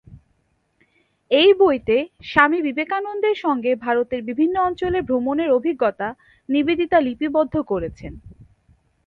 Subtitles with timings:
[1.31, 1.97] এই বইতে
[2.23, 6.07] স্বামী বিবেকানন্দের সঙ্গে ভারতের বিভিন্ন অঞ্চলে ভ্রমণের অভিজ্ঞতা
[6.49, 8.13] নিবেদিতা লিপিবদ্ধ করেছেন।